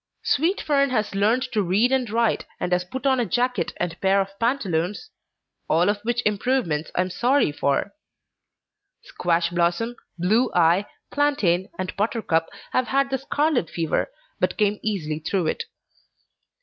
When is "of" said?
4.19-4.39, 5.89-6.01